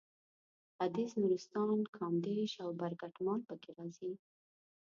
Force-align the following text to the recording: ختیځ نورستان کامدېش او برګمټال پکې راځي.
ختیځ 0.75 1.11
نورستان 1.21 1.77
کامدېش 1.97 2.51
او 2.63 2.69
برګمټال 2.79 3.39
پکې 3.47 3.71
راځي. 3.77 4.11